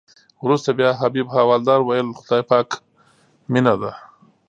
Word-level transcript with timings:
وروسته 0.43 0.69
بیا 0.77 0.89
حبیب 1.01 1.27
حوالدار 1.35 1.79
ویل 1.83 2.07
خدای 2.19 2.41
پاک 2.49 2.69
مینه 3.51 3.75
ده. 3.81 3.91